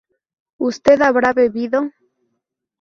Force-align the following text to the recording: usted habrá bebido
usted 0.57 0.99
habrá 1.03 1.31
bebido 1.31 1.79